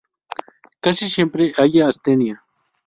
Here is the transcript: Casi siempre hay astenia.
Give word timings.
Casi 0.79 1.07
siempre 1.07 1.53
hay 1.59 1.79
astenia. 1.79 2.43